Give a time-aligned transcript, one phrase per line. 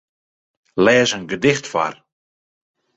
[0.83, 1.95] Lês in gedicht foar.